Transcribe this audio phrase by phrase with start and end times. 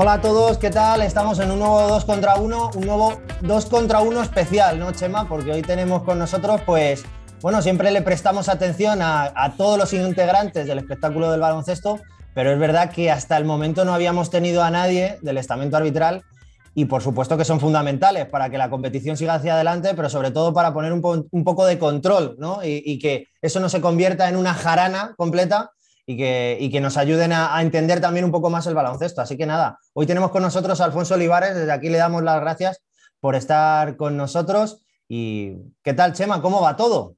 [0.00, 1.02] Hola a todos, ¿qué tal?
[1.02, 5.28] Estamos en un nuevo 2 contra 1, un nuevo 2 contra 1 especial, ¿no, Chema?
[5.28, 7.04] Porque hoy tenemos con nosotros, pues,
[7.42, 11.98] bueno, siempre le prestamos atención a, todos los integrantes del espectáculo del baloncesto,
[12.32, 16.22] pero es verdad que hasta el momento no habíamos tenido a nadie del estamento arbitral
[16.76, 20.30] y por supuesto que son fundamentales para que la competición siga hacia adelante, pero sobre
[20.30, 22.60] todo para poner un, po un poco de control ¿no?
[22.62, 25.72] y, que eso no se convierta en una jarana completa
[26.08, 29.20] y que, y que nos ayuden a, entender también un poco más el baloncesto.
[29.20, 32.40] Así que nada, hoy tenemos con nosotros a Alfonso Olivares, desde aquí le damos las
[32.40, 32.82] gracias
[33.20, 34.82] por estar con nosotros.
[35.06, 36.40] ¿Y qué tal, Chema?
[36.40, 37.16] ¿Cómo va todo?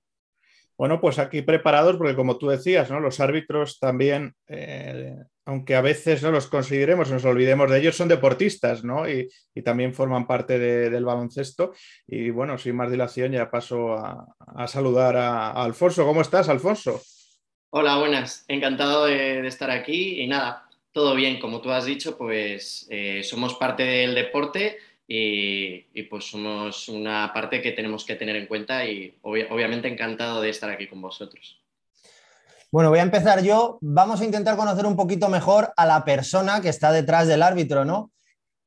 [0.77, 2.99] Bueno, pues aquí preparados, porque como tú decías, ¿no?
[2.99, 5.15] los árbitros también, eh,
[5.45, 9.09] aunque a veces no los consideremos, nos olvidemos de ellos, son deportistas, ¿no?
[9.09, 9.29] Y,
[9.65, 11.75] también forman parte de, del baloncesto.
[12.09, 16.05] Y bueno, sin más dilación, ya paso a, saludar a, Alfonso.
[16.05, 17.01] ¿Cómo estás, Alfonso?
[17.73, 18.45] Hola, buenas.
[18.49, 20.21] Encantado de, estar aquí.
[20.21, 26.03] Y nada, todo bien, como tú has dicho, pues eh, somos parte del deporte y,
[26.11, 30.51] pues somos una parte que tenemos que tener en cuenta y ob obviamente encantado de
[30.51, 31.61] estar aquí con vosotros.
[32.73, 33.79] Bueno, voy a empezar yo.
[33.81, 37.85] Vamos a intentar conocer un poquito mejor a la persona que está detrás del árbitro,
[37.85, 38.11] ¿no?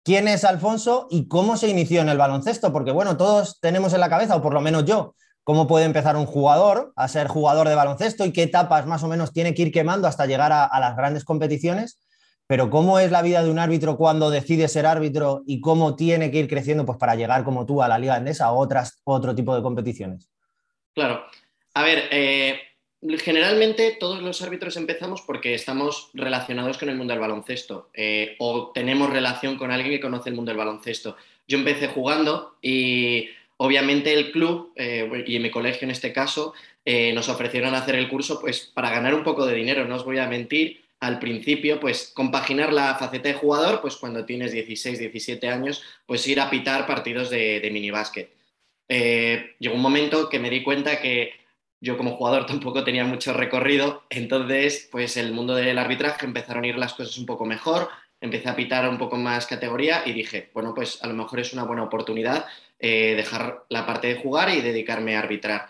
[0.05, 2.71] ¿Quién es Alfonso y cómo se inició en el baloncesto?
[2.71, 5.13] Porque, bueno, todos tenemos en la cabeza, o por lo menos yo,
[5.43, 9.07] cómo puede empezar un jugador a ser jugador de baloncesto y qué etapas más o
[9.07, 11.99] menos tiene que ir quemando hasta llegar a, las grandes competiciones
[12.47, 16.29] pero ¿cómo es la vida de un árbitro cuando decide ser árbitro y cómo tiene
[16.29, 19.33] que ir creciendo pues, para llegar como tú a la Liga Endesa o otras, otro
[19.33, 20.29] tipo de competiciones?
[20.93, 21.23] Claro.
[21.73, 22.59] A ver, eh,
[23.19, 28.71] generalmente todos los árbitros empezamos porque estamos relacionados con el mundo del baloncesto eh, o
[28.73, 31.15] tenemos relación con alguien que conoce el mundo del baloncesto.
[31.47, 33.29] Yo empecé jugando y
[33.63, 38.09] obviamente el club eh, y mi colegio en este caso eh, nos ofrecieron hacer el
[38.09, 41.79] curso pues para ganar un poco de dinero, no os voy a mentir al principio,
[41.79, 46.49] pues compaginar la faceta de jugador, pues cuando tienes 16, 17 años, pues ir a
[46.49, 48.33] pitar partidos de, de minibásquet.
[48.89, 51.31] Eh, llegó un momento que me di cuenta que
[51.79, 56.67] yo como jugador tampoco tenía mucho recorrido, entonces pues el mundo del arbitraje empezaron a
[56.67, 57.87] ir las cosas un poco mejor,
[58.19, 61.53] empecé a pitar un poco más categoría y dije, bueno, pues a lo mejor es
[61.53, 62.45] una buena oportunidad
[62.79, 65.69] eh, dejar la parte de jugar y dedicarme a arbitrar.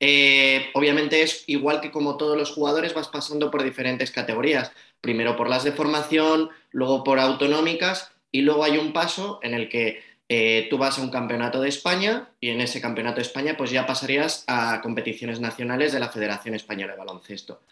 [0.00, 5.36] Eh, obviamente es igual que como todos los jugadores vas pasando por diferentes categorías, primero
[5.36, 10.02] por las de formación, luego por autonómicas y luego hay un paso en el que
[10.28, 13.70] eh, tú vas a un campeonato de España y en ese campeonato de España pues
[13.70, 17.62] ya pasarías a competiciones nacionales de la Federación Española de Baloncesto.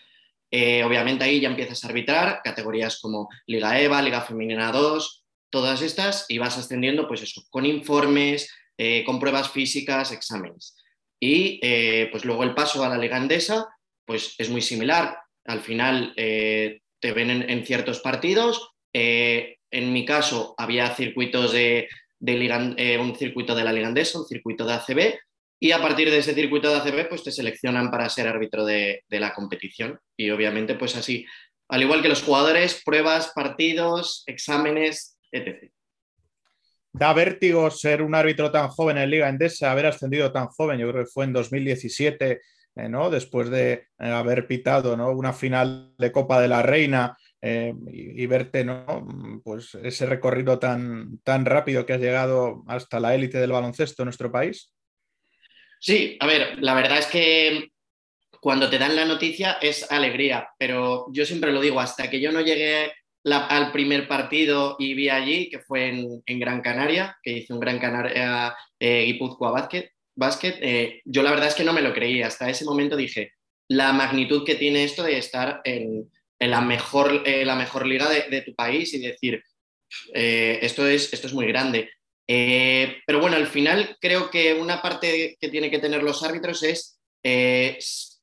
[0.50, 6.26] Obviamente ahí ya empiezas a arbitrar categorías como Liga EVA, Liga Femenina 2, todas estas
[6.28, 10.76] y vas ascendiendo pues eso, con informes, eh, con pruebas físicas, exámenes.
[11.20, 13.66] Y eh, pues luego el paso a la Liga Endesa,
[14.04, 15.19] pues es muy similar.
[15.44, 18.70] Al final eh, te ven en, ciertos partidos.
[18.92, 21.88] Eh, en mi caso había circuitos de,
[22.19, 25.19] de un circuito de la Liga Endesa, un circuito de ACB.
[25.59, 29.04] Y a partir de ese circuito de ACB, pues te seleccionan para ser árbitro de,
[29.09, 29.98] de la competición.
[30.15, 31.25] Y obviamente, pues así,
[31.69, 35.70] al igual que los jugadores, pruebas, partidos, exámenes, etc
[36.99, 40.91] da vértigo ser un árbitro tan joven en Liga Endesa, haber ascendido tan joven, yo
[40.91, 42.41] creo que fue en 2017,
[42.77, 43.11] eh, ¿no?
[43.11, 45.11] después de eh, haber pitado ¿no?
[45.11, 49.41] una final de Copa de la Reina eh, y, verte ¿no?
[49.45, 54.07] pues ese recorrido tan, tan rápido que has llegado hasta la élite del baloncesto en
[54.07, 54.73] nuestro país.
[55.78, 57.69] Sí, a ver, la verdad es que
[58.41, 62.33] cuando te dan la noticia es alegría, pero yo siempre lo digo, hasta que yo
[62.33, 62.93] no llegué
[63.32, 67.78] al primer partido y vi allí, que fue en, Gran Canaria, que hizo un Gran
[67.78, 72.22] Canaria eh, Guipúzcoa Basket, basket eh, yo la verdad es que no me lo creí.
[72.22, 73.32] Hasta ese momento dije,
[73.69, 78.09] la magnitud que tiene esto de estar en, en la, mejor, eh, la mejor liga
[78.09, 79.42] de, tu país y decir,
[80.15, 81.91] eh, esto, es, muy grande.
[82.28, 86.62] Eh, pero bueno, al final creo que una parte que tiene que tener los árbitros
[86.62, 86.98] es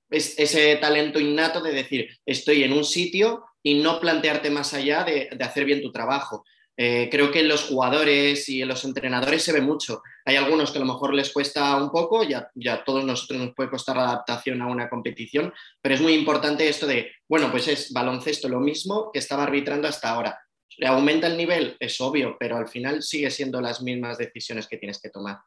[0.10, 5.30] ese talento innato de decir, estoy en un sitio y no plantearte más allá de,
[5.40, 6.44] hacer bien tu trabajo.
[6.76, 10.02] Eh, creo que en los jugadores y en los entrenadores se ve mucho.
[10.26, 13.56] Hay algunos que a lo mejor les cuesta un poco, ya, ya todos nosotros nos
[13.56, 17.68] puede costar la adaptación a una competición, pero es muy importante esto de, bueno, pues
[17.68, 20.40] es baloncesto lo mismo que estaba arbitrando hasta ahora.
[20.86, 21.78] ¿Aumenta el nivel?
[21.80, 25.38] Es obvio, pero al final sigue siendo las mismas decisiones que tienes que tomar.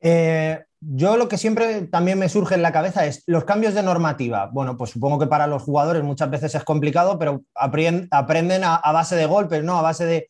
[0.00, 3.82] Eh, yo lo que siempre también me surge en la cabeza es los cambios de
[3.82, 4.46] normativa.
[4.52, 9.14] Bueno, pues supongo que para los jugadores muchas veces es complicado, pero aprenden a, base
[9.16, 9.78] de golpes, ¿no?
[9.78, 10.28] A base de,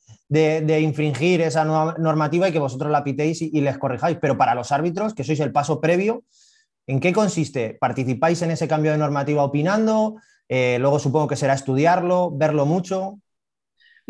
[0.60, 4.18] de, infringir esa normativa y que vosotros la pitéis y, y, les corrijáis.
[4.20, 6.24] Pero para los árbitros, que sois el paso previo,
[6.88, 7.76] ¿en qué consiste?
[7.80, 10.16] ¿Participáis en ese cambio de normativa opinando?
[10.52, 13.20] Eh, luego supongo que será estudiarlo, verlo mucho.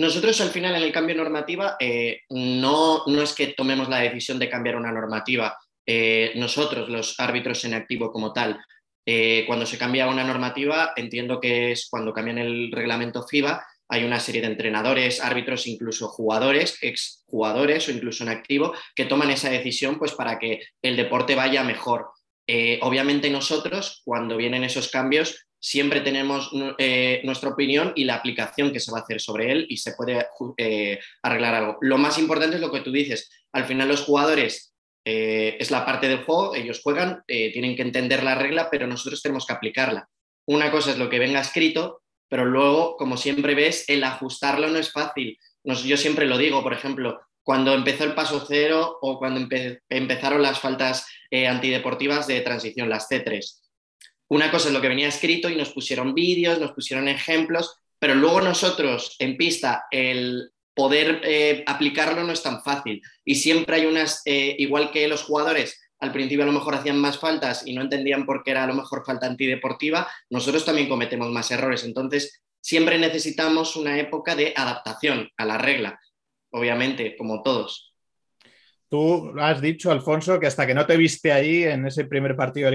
[0.00, 3.98] Nosotros al final en el cambio de normativa eh, no, no es que tomemos la
[3.98, 8.58] decisión de cambiar una normativa, eh, nosotros los árbitros en activo como tal.
[9.04, 14.04] Eh, cuando se cambia una normativa, entiendo que es cuando cambian el reglamento FIBA, hay
[14.04, 19.50] una serie de entrenadores, árbitros, incluso jugadores, exjugadores o incluso en activo, que toman esa
[19.50, 22.08] decisión pues, para que el deporte vaya mejor.
[22.80, 28.80] obviamente nosotros, cuando vienen esos cambios, siempre tenemos eh, nuestra opinión y la aplicación que
[28.80, 30.26] se va a hacer sobre él y se puede
[30.56, 31.78] eh, arreglar algo.
[31.82, 33.30] Lo más importante es lo que tú dices.
[33.52, 34.74] Al final los jugadores
[35.04, 39.22] eh, es la parte del juego, ellos juegan, tienen que entender la regla, pero nosotros
[39.22, 40.08] tenemos que aplicarla.
[40.46, 44.78] Una cosa es lo que venga escrito, pero luego, como siempre ves, el ajustarlo no
[44.78, 45.38] es fácil.
[45.64, 49.48] yo siempre lo digo, por ejemplo, cuando empezó el paso cero o cuando
[49.88, 53.59] empezaron las faltas antideportivas de transición, las C3
[54.30, 58.14] una cosa es lo que venía escrito y nos pusieron vídeos, nos pusieron ejemplos, pero
[58.14, 63.02] luego nosotros en pista el poder eh, aplicarlo no es tan fácil.
[63.24, 66.98] Y siempre hay unas, eh, igual que los jugadores al principio a lo mejor hacían
[66.98, 70.88] más faltas y no entendían por qué era a lo mejor falta antideportiva, nosotros también
[70.88, 71.84] cometemos más errores.
[71.84, 76.00] Entonces, siempre necesitamos una época de adaptación a la regla,
[76.50, 77.94] obviamente, como todos.
[78.88, 82.70] Tú has dicho, Alfonso, que hasta que no te viste ahí en ese primer partido
[82.70, 82.72] de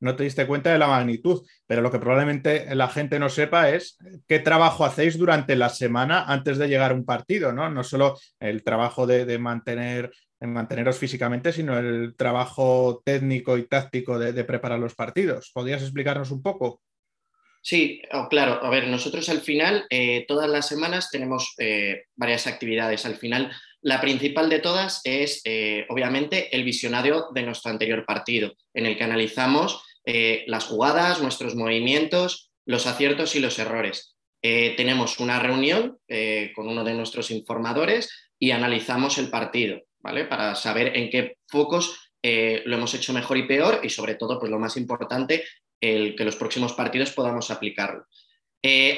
[0.00, 1.46] no te diste cuenta de la magnitud.
[1.66, 6.24] Pero lo que probablemente la gente no sepa es qué trabajo hacéis durante la semana
[6.24, 7.70] antes de llegar a un partido, ¿no?
[7.70, 10.10] No solo el trabajo de, mantener,
[10.40, 15.50] manteneros físicamente, sino el trabajo técnico y táctico de, preparar los partidos.
[15.52, 16.82] ¿Podrías explicarnos un poco?
[17.62, 18.64] Sí, oh, claro.
[18.64, 23.04] A ver, nosotros al final, eh, todas las semanas tenemos eh, varias actividades.
[23.04, 28.52] Al final la principal de todas es, eh, obviamente, el visionario de nuestro anterior partido,
[28.74, 34.16] en el que analizamos eh, las jugadas, nuestros movimientos, los aciertos y los errores.
[34.42, 35.98] Eh, tenemos una reunión
[36.54, 40.24] con uno de nuestros informadores y analizamos el partido, ¿vale?
[40.24, 44.50] Para saber en qué focos lo hemos hecho mejor y peor y, sobre todo, pues
[44.50, 45.44] lo más importante,
[45.80, 48.06] el que los próximos partidos podamos aplicarlo.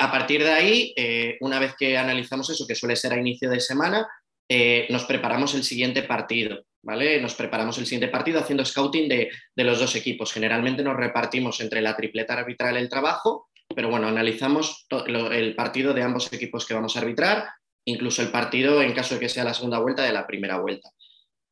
[0.01, 0.95] a partir de ahí,
[1.41, 4.09] una vez que analizamos eso, que suele ser a inicio de semana,
[4.55, 7.21] eh, nos preparamos el siguiente partido, ¿vale?
[7.21, 10.33] Nos preparamos el siguiente partido haciendo scouting de, los dos equipos.
[10.33, 16.03] Generalmente nos repartimos entre la tripleta arbitral el trabajo, pero bueno, analizamos el partido de
[16.03, 17.49] ambos equipos que vamos a arbitrar,
[17.85, 20.91] incluso el partido en caso de que sea la segunda vuelta de la primera vuelta.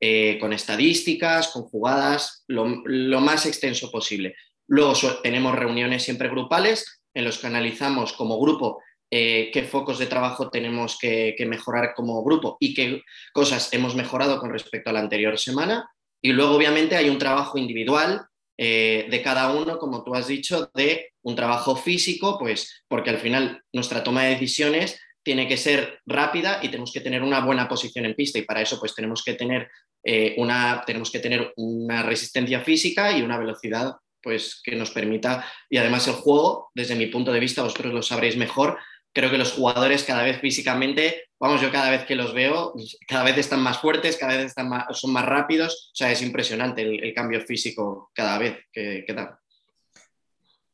[0.02, 4.34] Eh, con estadísticas, con jugadas, lo, lo, más extenso posible.
[4.66, 10.06] Luego tenemos reuniones siempre grupales en los que analizamos como grupo eh, qué focos de
[10.06, 13.02] trabajo tenemos que, mejorar como grupo y qué
[13.32, 15.90] cosas hemos mejorado con respecto a la anterior semana.
[16.22, 18.26] Y luego, obviamente, hay un trabajo individual
[18.56, 23.18] eh, de cada uno, como tú has dicho, de un trabajo físico, pues porque al
[23.18, 27.68] final nuestra toma de decisiones tiene que ser rápida y tenemos que tener una buena
[27.68, 29.68] posición en pista y para eso pues tenemos que tener,
[30.04, 35.46] eh, una, tenemos que tener una resistencia física y una velocidad pues que nos permita
[35.68, 38.78] y además el juego desde mi punto de vista vosotros lo sabréis mejor
[39.12, 42.74] creo que los jugadores cada vez físicamente, vamos, yo cada vez que los veo,
[43.08, 46.82] cada vez están más fuertes, cada vez están son más rápidos, o sea, es impresionante
[46.82, 49.38] el, cambio físico cada vez que, da.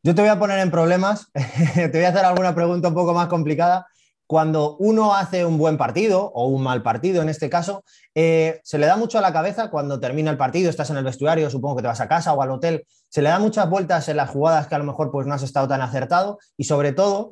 [0.03, 1.31] Yo te voy a poner en problemas,
[1.75, 3.87] te voy a hacer alguna pregunta un poco más complicada.
[4.29, 8.77] Cuando uno hace un buen partido o un mal partido en este caso, eh, se
[8.77, 11.77] le da mucho a la cabeza cuando termina el partido, estás en el vestuario, supongo
[11.77, 14.31] que te vas a casa o al hotel, se le da muchas vueltas en las
[14.31, 17.31] jugadas que a lo mejor pues, no has estado tan acertado y sobre todo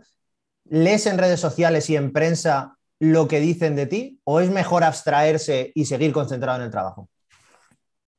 [0.68, 4.84] ¿lees en redes sociales y en prensa lo que dicen de ti o es mejor
[4.84, 7.08] abstraerse y seguir concentrado en el trabajo?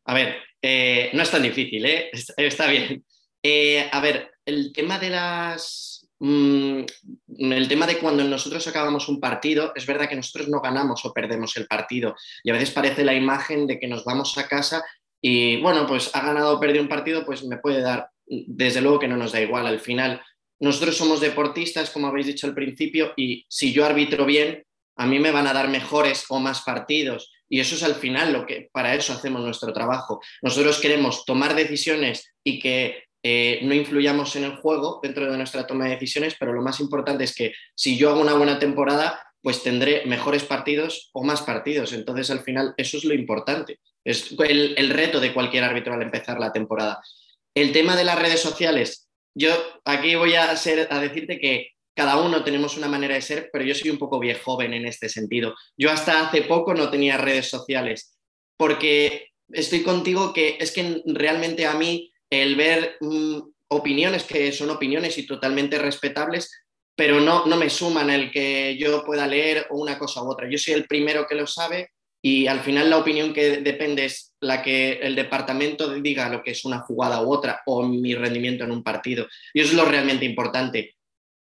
[0.06, 2.10] A ver, eh, no es tan difícil, ¿eh?
[2.38, 3.04] está, bien.
[3.42, 6.08] Eh, a ver, el tema de las...
[6.20, 6.82] Mm,
[7.40, 11.14] el tema de cuando nosotros acabamos un partido, es verdad que nosotros no ganamos o
[11.14, 14.84] perdemos el partido y a veces parece la imagen de que nos vamos a casa
[15.22, 19.00] y bueno, pues ha ganado o perdido un partido, pues me puede dar, desde luego
[19.00, 20.22] que no nos da igual al final
[20.60, 24.64] nosotros somos deportistas, como habéis dicho al principio, y si yo arbitro bien,
[24.98, 27.32] a mí me van a dar mejores o más partidos.
[27.50, 30.22] Y eso es al final lo que para eso hacemos nuestro trabajo.
[30.42, 35.68] Nosotros queremos tomar decisiones y que eh, no influyamos en el juego dentro de nuestra
[35.68, 39.22] toma de decisiones, pero lo más importante es que si yo hago una buena temporada,
[39.42, 41.94] pues tendré mejores partidos o más partidos.
[41.94, 43.80] Entonces, al final, eso es lo importante.
[44.04, 47.02] Es el, el reto de cualquier árbitro al empezar la temporada.
[47.54, 49.05] El tema de las redes sociales,
[49.36, 49.52] yo
[49.84, 53.64] aquí voy a, ser, a decirte que cada uno tenemos una manera de ser, pero
[53.64, 55.56] yo soy un poco viejo en este sentido.
[55.78, 58.18] Yo hasta hace poco no tenía redes sociales,
[58.58, 63.40] porque estoy contigo que es que realmente a mí el ver mm,
[63.70, 66.52] opiniones que son opiniones y totalmente respetables,
[66.96, 70.50] pero no, no me suman el que yo pueda leer una cosa u otra.
[70.50, 71.92] Yo soy el primero que lo sabe
[72.28, 76.50] y al final la opinión que depende es la que el departamento diga lo que
[76.50, 79.28] es una jugada u otra o mi rendimiento en un partido.
[79.54, 80.96] Y eso es lo realmente importante.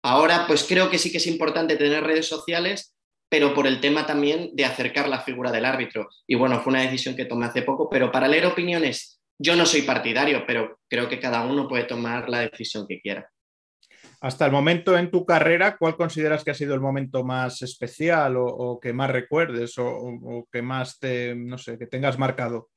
[0.04, 2.94] Ahora, pues creo que sí que es importante tener redes sociales,
[3.30, 6.10] pero por el tema también de acercar la figura del árbitro.
[6.28, 9.66] Y bueno, fue una decisión que tomé hace poco, pero para leer opiniones, yo no
[9.66, 13.32] soy partidario, pero creo que cada uno puede tomar la decisión que quiera.
[14.22, 18.36] Hasta el momento en tu carrera, ¿cuál consideras que ha sido el momento más especial
[18.38, 22.70] o, que más recuerdes o, que más te, no sé, que tengas marcado?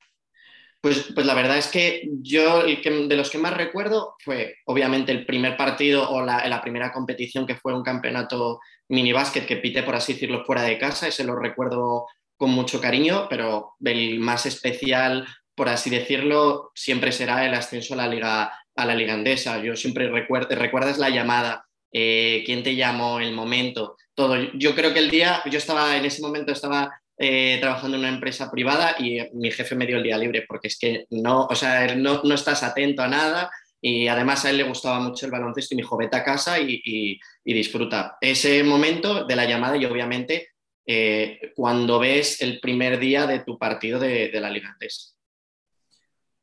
[0.81, 5.25] Pues, pues la verdad es que yo de los que más recuerdo fue obviamente el
[5.25, 9.83] primer partido o la, la primera competición que fue un campeonato mini básquet que pité,
[9.83, 12.05] por así decirlo, fuera de casa, ese lo recuerdo
[12.37, 17.97] con mucho cariño, pero el más especial, por así decirlo, siempre será el ascenso a
[17.97, 19.61] la Liga a la ligandesa.
[19.61, 24.35] Yo siempre recuerdo, recuerdas la llamada, eh, quién te llamó, el momento, todo.
[24.53, 28.13] Yo creo que el día, yo estaba en ese momento estaba eh, trabajando en una
[28.13, 31.55] empresa privada y mi jefe me dio el día libre porque es que no, o
[31.55, 33.49] sea, no, no estás atento a nada
[33.81, 36.59] y además a él le gustaba mucho el baloncesto y me dijo, vete a casa
[36.59, 37.19] y, y,
[37.53, 38.17] disfruta.
[38.21, 40.49] Ese momento de la llamada y obviamente
[40.85, 45.18] eh, cuando ves el primer día de tu partido de, de la ligandesa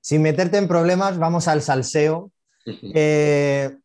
[0.06, 2.30] sin meterte en problemas, vamos al salseo.
[2.94, 3.76] Eh,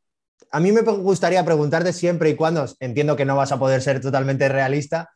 [0.51, 4.01] a mí me gustaría preguntarte siempre y cuando, entiendo que no vas a poder ser
[4.01, 5.11] totalmente realista,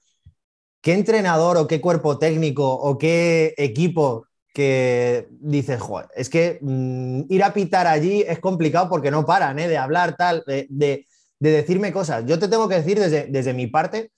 [0.81, 7.23] ¿qué entrenador o qué cuerpo técnico o qué equipo que dices, joder, es que mm,
[7.29, 9.67] ir a pitar allí es complicado porque no paran ¿eh?
[9.67, 11.07] de hablar, tal, de,
[11.39, 12.23] decirme cosas.
[12.27, 14.11] Yo te tengo que decir desde, desde mi parte,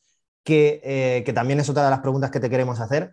[0.44, 3.12] que, eh, que también es otra de las preguntas que te queremos hacer,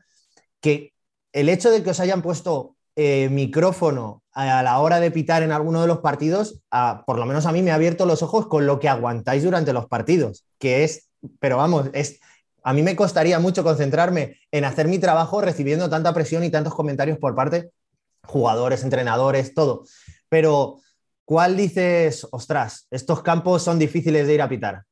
[0.60, 0.92] que
[1.32, 5.52] el hecho de que os hayan puesto eh, micrófono a la hora de pitar en
[5.52, 6.60] alguno de los partidos,
[7.06, 9.72] por lo menos a mí me ha abierto los ojos con lo que aguantáis durante
[9.72, 11.08] los partidos, que es,
[11.38, 12.18] pero vamos, es,
[12.64, 16.74] a mí me costaría mucho concentrarme en hacer mi trabajo recibiendo tanta presión y tantos
[16.74, 17.70] comentarios por parte
[18.26, 19.84] jugadores, entrenadores, todo.
[20.28, 20.80] Pero,
[21.24, 24.82] ¿cuál dices, ostras, estos campos son difíciles de ir a pitar?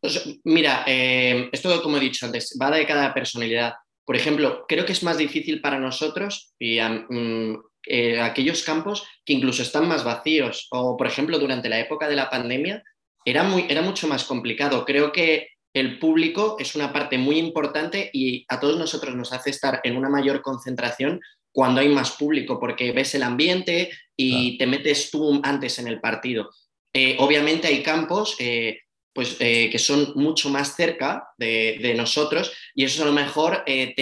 [0.00, 3.74] Pues, mira, eh, esto como he dicho antes, va de cada personalidad.
[4.04, 7.56] Por ejemplo, creo que es más difícil para nosotros y mm,
[7.86, 12.16] eh, aquellos campos que incluso están más vacíos o, por ejemplo, durante la época de
[12.16, 12.82] la pandemia
[13.24, 14.84] era, muy, era mucho más complicado.
[14.84, 19.50] Creo que el público es una parte muy importante y a todos nosotros nos hace
[19.50, 21.20] estar en una mayor concentración
[21.52, 26.00] cuando hay más público, porque ves el ambiente y te metes tú antes en el
[26.00, 26.50] partido.
[26.92, 28.78] Eh, obviamente hay campos eh,
[29.14, 33.94] pues, eh, que son mucho más cerca de, nosotros y eso a lo mejor eh,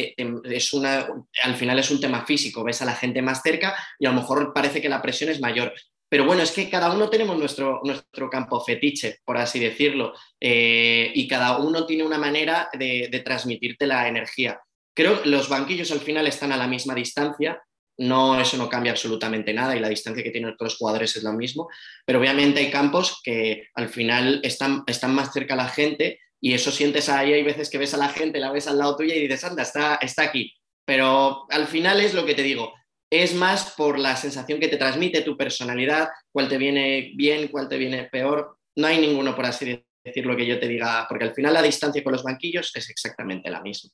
[0.44, 1.06] es una,
[1.42, 4.16] al final es un tema físico, ves a la gente más cerca y a lo
[4.20, 5.74] mejor parece que la presión es mayor.
[6.08, 11.10] Pero bueno, es que cada uno tenemos nuestro, nuestro campo fetiche, por así decirlo, eh,
[11.14, 14.60] y cada uno tiene una manera de, de transmitirte la energía.
[14.94, 17.62] Creo que los banquillos al final están a la misma distancia,
[17.98, 21.22] no, eso no cambia absolutamente nada y la distancia que tienen todos los jugadores es
[21.22, 21.68] lo mismo,
[22.06, 26.54] pero obviamente hay campos que al final están, están más cerca a la gente y
[26.54, 29.14] eso sientes ahí, hay veces que ves a la gente, la ves al lado tuya
[29.14, 30.52] y dices, anda, está, está aquí.
[30.84, 32.72] Pero al final es lo que te digo,
[33.12, 37.68] es más por la sensación que te transmite tu personalidad, cuál te viene bien, cuál
[37.68, 38.56] te viene peor.
[38.74, 42.02] No hay ninguno, por así decirlo, que yo te diga, porque al final la distancia
[42.02, 43.90] con los banquillos es exactamente la misma.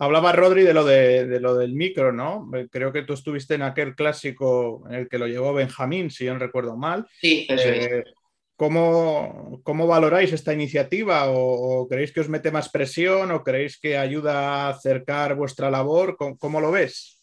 [0.00, 2.48] Hablaba Rodri de lo, de, lo del micro, ¿no?
[2.70, 6.32] Creo que tú estuviste en aquel clásico en el que lo llevó Benjamín, si yo
[6.32, 7.06] no recuerdo mal.
[7.20, 7.86] Sí, eso es.
[7.86, 8.04] Eh,
[8.54, 11.24] ¿cómo, valoráis esta iniciativa?
[11.30, 13.32] ¿O, creéis que os mete más presión?
[13.32, 16.16] ¿O creéis que ayuda a acercar vuestra labor?
[16.16, 17.20] ¿Cómo, lo ves?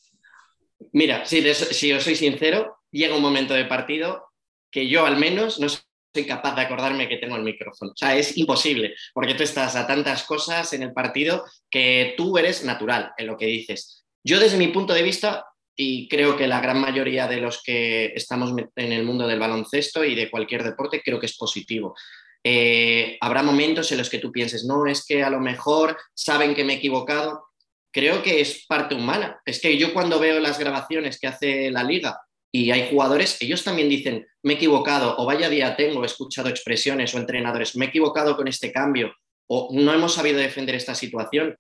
[0.92, 4.26] Mira, si, si os soy sincero, llega un momento de partido
[4.70, 5.68] que yo al menos no
[6.16, 7.92] soy capaz de acordarme que tengo el micrófono.
[7.92, 12.38] O sea, es imposible, porque tú estás a tantas cosas en el partido que tú
[12.38, 14.06] eres natural en lo que dices.
[14.24, 15.46] Yo desde mi punto de vista,
[15.76, 20.06] y creo que la gran mayoría de los que estamos en el mundo del baloncesto
[20.06, 21.96] y de cualquier deporte, creo que es positivo.
[22.42, 26.56] Eh, habrá momentos en los que tú pienses, no, es que a lo mejor saben
[26.56, 27.44] que me he equivocado.
[27.92, 29.42] Creo que es parte humana.
[29.46, 32.18] Es que yo cuando veo las grabaciones que hace la liga
[32.58, 36.48] y hay jugadores, ellos también dicen, me he equivocado, o vaya día tengo, he escuchado
[36.48, 39.14] expresiones o entrenadores, me he equivocado con este cambio,
[39.48, 41.58] o no hemos sabido defender esta situación.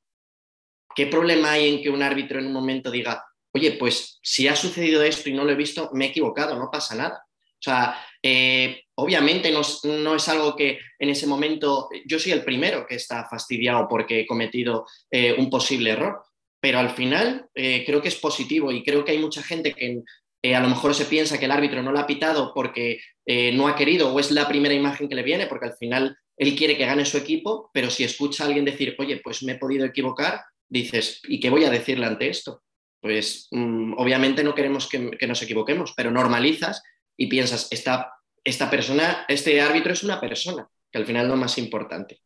[0.96, 4.56] ¿Qué problema hay en que un árbitro en un momento diga, oye, pues si ha
[4.56, 7.26] sucedido esto y no lo he visto, me he equivocado, no pasa nada?
[7.28, 12.86] O sea, eh, obviamente no, es algo que en ese momento, yo soy el primero
[12.88, 16.24] que está fastidiado porque he cometido eh, un posible error,
[16.62, 20.02] pero al final eh, creo que es positivo y creo que hay mucha gente que
[20.46, 23.52] eh, a lo mejor se piensa que el árbitro no lo ha pitado porque eh,
[23.52, 26.56] no ha querido o es la primera imagen que le viene, porque al final él
[26.56, 29.58] quiere que gane su equipo, pero si escucha a alguien decir, oye, pues me he
[29.58, 32.62] podido equivocar, dices, ¿y qué voy a decirle ante esto?
[33.02, 36.84] Pues mm, obviamente no queremos que, nos equivoquemos, pero normalizas
[37.18, 38.12] y piensas, esta,
[38.44, 42.20] esta persona, este árbitro es una persona, que al final es lo más importante.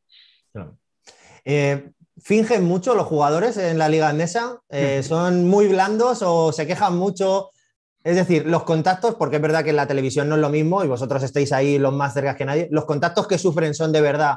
[1.46, 1.90] Eh,
[2.22, 4.60] ¿Fingen mucho los jugadores en la liga andesa?
[4.68, 7.52] Eh, ¿Son muy blandos o se quejan mucho?
[8.04, 10.84] Es decir, los contactos, porque es verdad que en la televisión no es lo mismo
[10.84, 14.02] y vosotros estáis ahí los más cerca que nadie, ¿los contactos que sufren son de
[14.02, 14.36] verdad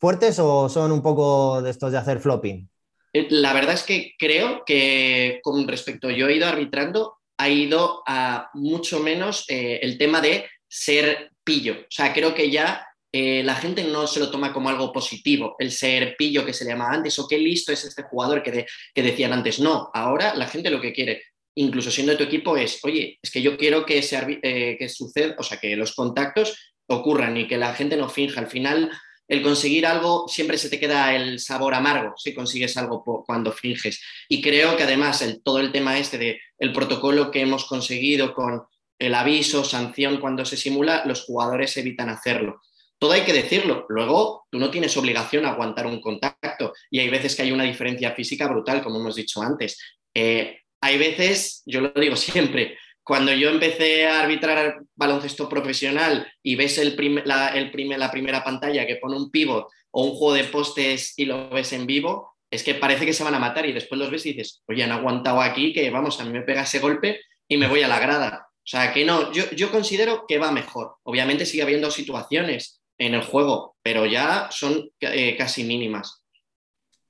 [0.00, 2.68] fuertes o son un poco de estos de hacer flopping?
[3.12, 8.02] Eh, la verdad es que creo que con respecto yo he ido arbitrando, ha ido
[8.06, 11.74] a mucho menos eh, el tema de ser pillo.
[11.74, 15.54] O sea, creo que ya eh, la gente no se lo toma como algo positivo,
[15.60, 18.66] el ser pillo que se le llamaba antes, o qué listo es este jugador que,
[18.92, 19.60] que decían antes.
[19.60, 21.22] No, ahora la gente lo que quiere
[21.56, 25.36] incluso siendo de tu equipo, es, oye, es que yo quiero que, eh, que suceda,
[25.38, 28.40] o sea, que los contactos ocurran y que la gente no finja.
[28.40, 28.90] Al final,
[29.26, 34.02] el conseguir algo siempre se te queda el sabor amargo si consigues algo cuando finges.
[34.28, 38.34] Y creo que además el, todo el tema este de el protocolo que hemos conseguido
[38.34, 38.62] con
[38.98, 42.60] el aviso, sanción cuando se simula, los jugadores evitan hacerlo.
[42.98, 43.86] Todo hay que decirlo.
[43.88, 47.64] Luego, tú no tienes obligación a aguantar un contacto y hay veces que hay una
[47.64, 49.78] diferencia física brutal, como hemos dicho antes.
[50.14, 56.56] Eh, hay veces, yo lo digo siempre, cuando yo empecé a arbitrar baloncesto profesional y
[56.56, 61.14] ves el la, la primera pantalla que pone un pivot o un juego de postes
[61.16, 63.98] y lo ves en vivo, es que parece que se van a matar y después
[63.98, 66.80] los ves y dices, oye, han aguantado aquí, que vamos, a mí me pega ese
[66.80, 68.46] golpe y me voy a la grada.
[68.50, 70.96] O sea, que no, yo, yo considero que va mejor.
[71.02, 76.23] Obviamente sigue habiendo situaciones en el juego, pero ya son eh, casi mínimas.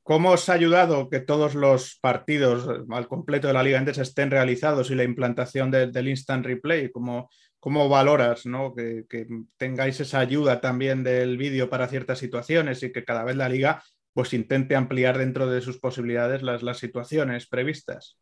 [0.04, 4.30] ¿Cómo os ha ayudado que todos los partidos al completo de la Liga Endesa estén
[4.30, 6.90] realizados y la implantación del instant replay?
[6.90, 8.74] ¿Cómo, cómo valoras ¿no?
[8.74, 9.06] que,
[9.56, 13.82] tengáis esa ayuda también del vídeo para ciertas situaciones y que cada vez la liga
[14.12, 18.18] pues, intente ampliar dentro de sus posibilidades las, las situaciones previstas?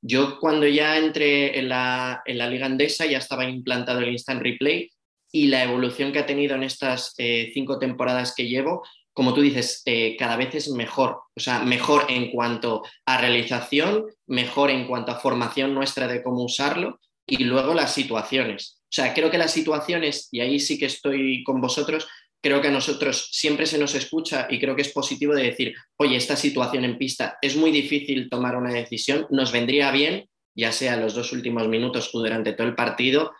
[0.00, 4.42] Yo cuando ya entré en la, en la Liga Endesa ya estaba implantado el instant
[4.42, 4.90] replay
[5.30, 8.82] y la evolución que ha tenido en estas eh, cinco temporadas que llevo
[9.14, 14.04] como tú dices, eh, cada vez es mejor, o sea, mejor en cuanto a realización,
[14.26, 18.80] mejor en cuanto a formación nuestra de cómo usarlo y luego las situaciones.
[18.82, 22.08] O sea, creo que las situaciones, y ahí sí que estoy con vosotros,
[22.42, 25.74] creo que a nosotros siempre se nos escucha y creo que es positivo de decir,
[25.96, 30.72] oye, esta situación en pista es muy difícil tomar una decisión, nos vendría bien, ya
[30.72, 33.32] sea los dos últimos minutos o durante todo el partido,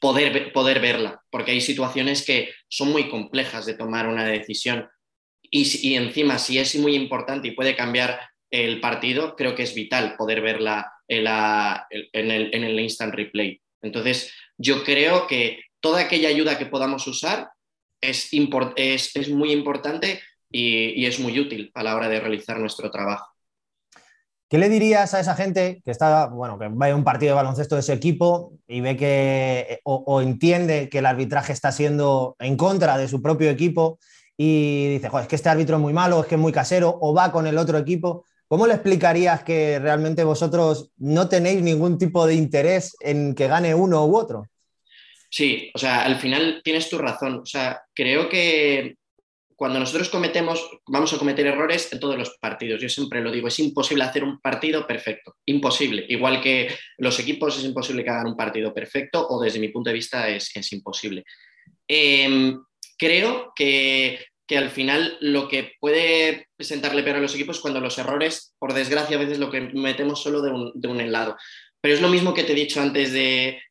[0.00, 4.88] poder, poder verla, porque hay situaciones que son muy complejas de tomar una decisión
[5.50, 10.16] y, encima, si es muy importante y puede cambiar el partido, creo que es vital
[10.16, 11.26] poder verla en,
[12.30, 13.60] el, instant replay.
[13.82, 17.50] Entonces, yo creo que toda aquella ayuda que podamos usar
[18.00, 23.26] es, es, muy importante y, es muy útil a la hora de realizar nuestro trabajo.
[24.50, 27.36] ¿Qué le dirías a esa gente que está, bueno, que va a un partido de
[27.36, 32.56] baloncesto de ese equipo y ve que o, entiende que el arbitraje está siendo en
[32.56, 33.98] contra de su propio equipo
[34.40, 37.12] y dice, es que este árbitro es muy malo, es que es muy casero, o
[37.12, 38.24] va con el otro equipo.
[38.46, 43.74] ¿Cómo le explicarías que realmente vosotros no tenéis ningún tipo de interés en que gane
[43.74, 44.46] uno u otro?
[45.28, 47.40] Sí, o sea, al final tienes tu razón.
[47.40, 48.94] O sea, creo que
[49.56, 52.80] cuando nosotros cometemos, vamos a cometer errores en todos los partidos.
[52.80, 55.34] Yo siempre lo digo, es imposible hacer un partido perfecto.
[55.46, 56.06] Imposible.
[56.08, 59.90] Igual que los equipos es imposible que hagan un partido perfecto o desde mi punto
[59.90, 61.24] de vista es, es imposible.
[61.88, 62.54] Eh,
[62.98, 67.98] creo que, al final lo que puede presentarle peor a los equipos es cuando los
[67.98, 71.36] errores, por desgracia, a veces lo que metemos solo de un, de lado.
[71.80, 73.62] Pero es lo mismo que te he dicho antes del,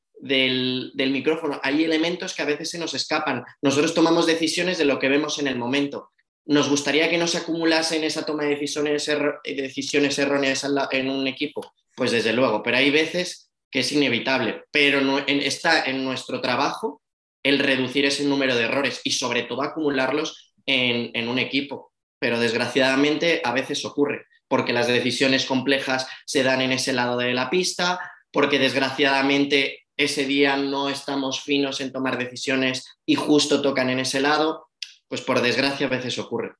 [0.95, 1.59] micrófono.
[1.63, 3.43] Hay elementos que a veces se nos escapan.
[3.61, 6.11] Nosotros tomamos decisiones de lo que vemos en el momento.
[6.45, 9.09] ¿Nos gustaría que no se acumulase en esa toma de decisiones,
[9.43, 11.73] decisiones erróneas en un equipo?
[11.95, 17.01] Pues desde luego, pero hay veces que es inevitable, pero no, está en nuestro trabajo
[17.47, 21.93] el reducir ese número de errores y sobre todo acumularlos en, un equipo.
[22.19, 27.33] Pero desgraciadamente a veces ocurre, porque las decisiones complejas se dan en ese lado de
[27.33, 27.99] la pista,
[28.31, 34.19] porque desgraciadamente ese día no estamos finos en tomar decisiones y justo tocan en ese
[34.19, 34.67] lado,
[35.07, 36.51] pues por desgracia a veces ocurre.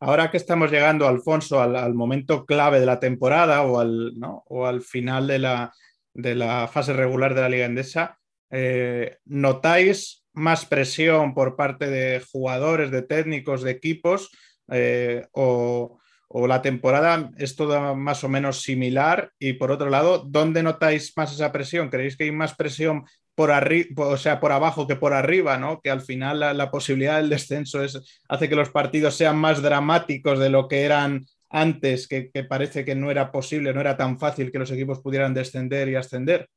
[0.00, 5.40] Ahora que estamos llegando, Alfonso, al, momento clave de la temporada o al, final de
[5.40, 5.72] la,
[6.14, 8.18] de la, fase regular de la Liga Endesa,
[8.50, 14.30] eh, ¿notáis más presión por parte de jugadores, de técnicos, de equipos?
[14.70, 15.98] Eh, o,
[16.46, 19.32] la temporada es toda más o menos similar?
[19.38, 21.88] Y por otro lado, ¿dónde notáis más esa presión?
[21.88, 25.80] ¿Creéis que hay más presión por arriba, o sea, por abajo que por arriba, ¿no?
[25.80, 30.40] Que al final la, posibilidad del descenso es, hace que los partidos sean más dramáticos
[30.40, 34.50] de lo que eran antes, que, parece que no era posible, no era tan fácil
[34.50, 36.48] que los equipos pudieran descender y ascender.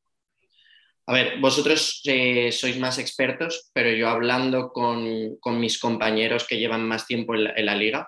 [1.07, 6.87] A ver, vosotros eh, sois más expertos, pero yo hablando con, mis compañeros que llevan
[6.87, 8.07] más tiempo en la, liga,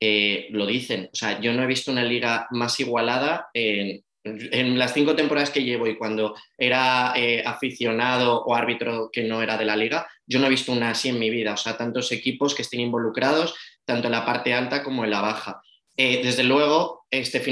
[0.00, 1.08] eh, lo dicen.
[1.12, 5.50] O sea, yo no he visto una liga más igualada en, en las cinco temporadas
[5.50, 10.06] que llevo y cuando era eh, aficionado o árbitro que no era de la liga,
[10.26, 11.54] yo no he visto una así en mi vida.
[11.54, 15.20] O sea, tantos equipos que estén involucrados, tanto en la parte alta como en la
[15.20, 15.62] baja.
[15.96, 17.42] Eh, desde luego, este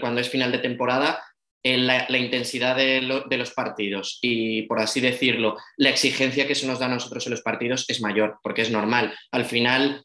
[0.00, 1.20] cuando es final de temporada,
[1.64, 6.78] eh, la, intensidad de, los partidos y, por así decirlo, la exigencia que se nos
[6.78, 9.12] da a nosotros en los partidos es mayor, porque es normal.
[9.32, 10.04] Al final,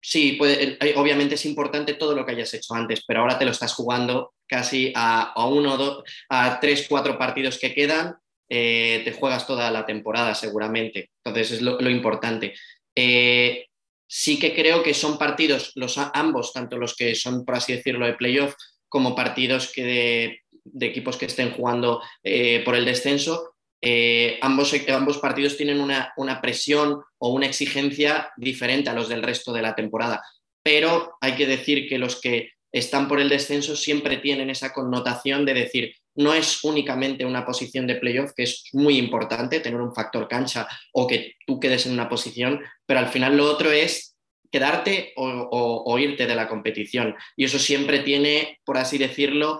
[0.00, 3.50] sí, puede, obviamente es importante todo lo que hayas hecho antes, pero ahora te lo
[3.50, 8.14] estás jugando casi a, uno, dos, a tres, cuatro partidos que quedan,
[8.48, 11.10] eh, te juegas toda la temporada seguramente.
[11.24, 12.54] Entonces es lo, importante.
[12.94, 13.66] Eh,
[14.06, 18.06] sí que creo que son partidos, los ambos, tanto los que son, por así decirlo,
[18.06, 18.54] de playoff,
[18.88, 20.41] como partidos que
[20.80, 23.54] equipos que estén jugando eh, por el descenso,
[24.40, 29.52] ambos, ambos, partidos tienen una, una, presión o una exigencia diferente a los del resto
[29.52, 30.22] de la temporada.
[30.62, 35.44] Pero hay que decir que los que están por el descenso siempre tienen esa connotación
[35.44, 39.94] de decir, no es únicamente una posición de playoff, que es muy importante tener un
[39.94, 44.16] factor cancha o que tú quedes en una posición, pero al final lo otro es
[44.50, 47.14] quedarte o, irte de la competición.
[47.36, 49.58] Y eso siempre tiene, por así decirlo,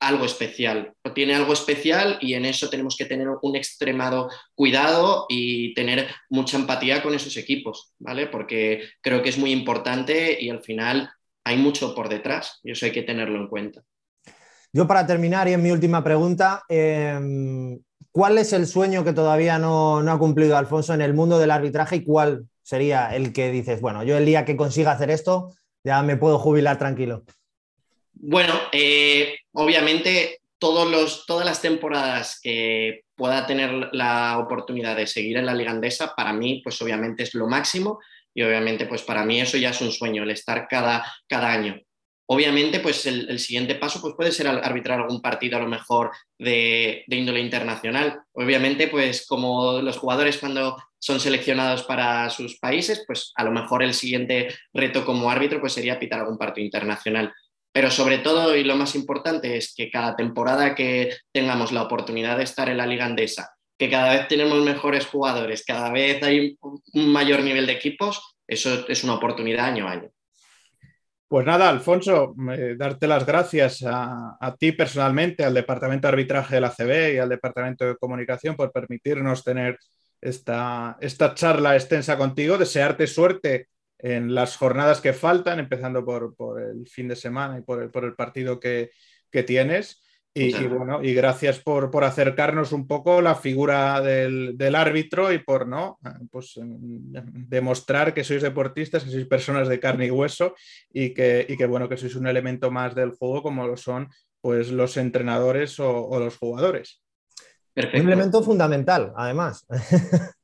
[0.00, 0.94] algo especial.
[1.14, 6.56] Tiene algo especial y en eso tenemos que tener un extremado cuidado y tener mucha
[6.56, 8.26] empatía con esos equipos, ¿vale?
[8.26, 11.10] Porque creo que es muy importante y al final
[11.44, 13.82] hay mucho por detrás y eso hay que tenerlo en cuenta.
[14.72, 17.78] Yo para terminar y en mi última pregunta, em,
[18.10, 21.96] ¿cuál es el sueño que todavía no, ha cumplido Alfonso en el mundo del arbitraje
[21.96, 26.02] y cuál sería el que dices, bueno, yo el día que consiga hacer esto ya
[26.02, 27.24] me puedo jubilar tranquilo?
[28.22, 35.54] Bueno, eh, obviamente todas las temporadas que pueda tener la oportunidad de seguir en la
[35.54, 37.98] liga andesa, para mí, pues obviamente es lo máximo
[38.34, 41.80] y obviamente pues para mí eso ya es un sueño, el estar cada, cada año.
[42.32, 47.04] Obviamente, pues el, siguiente paso pues puede ser arbitrar algún partido a lo mejor de,
[47.08, 48.20] índole internacional.
[48.32, 53.82] Obviamente, pues como los jugadores cuando son seleccionados para sus países, pues a lo mejor
[53.82, 57.32] el siguiente reto como árbitro pues sería pitar algún partido internacional.
[57.72, 62.36] Pero sobre todo y lo más importante es que cada temporada que tengamos la oportunidad
[62.36, 66.58] de estar en la liga andesa que cada vez tenemos mejores jugadores, cada vez hay
[66.60, 70.10] un mayor nivel de equipos, eso es una oportunidad año a año.
[71.26, 72.34] Pues nada, Alfonso,
[72.76, 77.30] darte las gracias a, ti personalmente, al Departamento de Arbitraje de la CB y al
[77.30, 79.78] Departamento de Comunicación por permitirnos tener
[80.20, 83.68] esta, esta charla extensa contigo, desearte suerte
[84.02, 88.04] en las jornadas que faltan, empezando por, el fin de semana y por el, por
[88.04, 88.90] el partido que,
[89.30, 90.02] que tienes.
[90.32, 95.98] Y, bueno, y gracias por, acercarnos un poco la figura del, árbitro y por no
[96.30, 96.78] pues, em,
[97.48, 100.54] demostrar que sois deportistas, que sois personas de carne y hueso
[100.92, 104.08] y que, que bueno, que sois un elemento más del juego como lo son
[104.40, 107.02] pues, los entrenadores o, los jugadores.
[107.74, 109.66] Un elemento fundamental, además.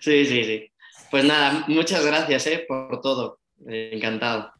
[0.00, 0.71] Sí, sí, sí.
[1.12, 3.38] Pues nada, muchas gracias eh, por todo.
[3.66, 4.50] encantado.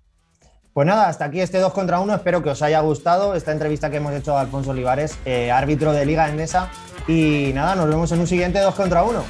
[0.74, 2.14] Pues nada, hasta aquí este 2 contra 1.
[2.14, 5.94] Espero que os haya gustado esta entrevista que hemos hecho a Alfonso Olivares, eh, árbitro
[5.94, 6.70] de Liga Endesa.
[7.08, 9.24] Y nada, nos vemos en un siguiente 2 contra 1.